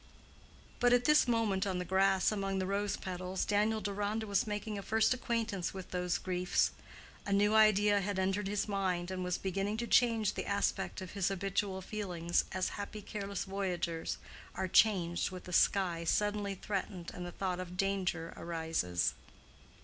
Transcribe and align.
But 0.79 0.93
at 0.93 1.05
this 1.05 1.27
moment 1.27 1.67
on 1.67 1.77
the 1.77 1.85
grass 1.85 2.31
among 2.31 2.57
the 2.57 2.65
rose 2.65 2.97
petals, 2.97 3.45
Daniel 3.45 3.81
Deronda 3.81 4.25
was 4.25 4.47
making 4.47 4.79
a 4.79 4.81
first 4.81 5.13
acquaintance 5.13 5.75
with 5.75 5.91
those 5.91 6.17
griefs. 6.17 6.71
A 7.27 7.31
new 7.31 7.53
idea 7.53 8.01
had 8.01 8.17
entered 8.17 8.47
his 8.47 8.67
mind, 8.67 9.11
and 9.11 9.23
was 9.23 9.37
beginning 9.37 9.77
to 9.77 9.85
change 9.85 10.33
the 10.33 10.47
aspect 10.47 11.01
of 11.01 11.11
his 11.11 11.27
habitual 11.27 11.83
feelings 11.83 12.45
as 12.51 12.69
happy 12.69 13.03
careless 13.03 13.43
voyagers 13.43 14.17
are 14.55 14.67
changed 14.67 15.29
with 15.29 15.43
the 15.43 15.53
sky 15.53 16.03
suddenly 16.03 16.55
threatened 16.55 17.11
and 17.13 17.23
the 17.23 17.31
thought 17.31 17.59
of 17.59 17.77
danger 17.77 18.33
arises. 18.35 19.13